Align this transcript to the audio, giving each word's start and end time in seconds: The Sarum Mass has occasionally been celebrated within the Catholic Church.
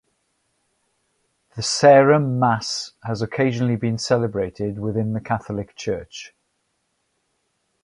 The 1.55 1.61
Sarum 1.61 2.39
Mass 2.39 2.93
has 3.03 3.21
occasionally 3.21 3.75
been 3.75 3.99
celebrated 3.99 4.79
within 4.79 5.13
the 5.13 5.21
Catholic 5.21 5.75
Church. 5.75 6.33